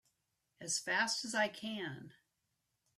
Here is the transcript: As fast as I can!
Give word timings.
As 0.59 0.79
fast 0.79 1.23
as 1.25 1.35
I 1.35 1.47
can! 1.47 2.13